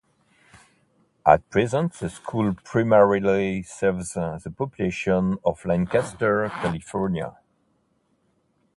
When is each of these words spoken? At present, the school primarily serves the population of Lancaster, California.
At 1.27 1.47
present, 1.51 1.93
the 1.93 2.09
school 2.09 2.55
primarily 2.63 3.61
serves 3.61 4.13
the 4.13 4.51
population 4.57 5.37
of 5.45 5.63
Lancaster, 5.63 6.49
California. 6.49 7.37